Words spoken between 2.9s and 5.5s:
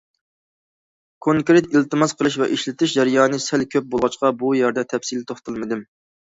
جەريانى سەل كۆپ بولغاچقا بۇ يەردە تەپسىلىي